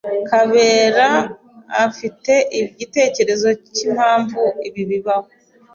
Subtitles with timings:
[0.29, 1.09] Kabera
[1.85, 5.29] afite igitekerezo cyimpamvu ibi bibaho.